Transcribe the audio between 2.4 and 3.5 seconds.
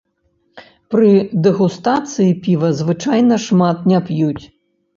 піва звычайна